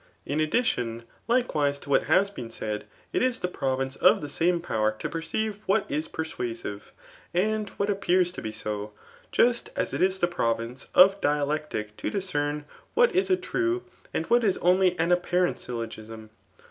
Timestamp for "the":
10.19-10.27